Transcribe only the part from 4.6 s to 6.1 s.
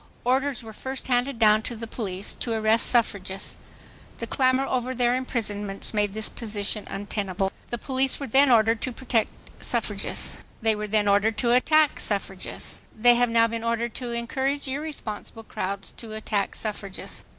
over their imprisonments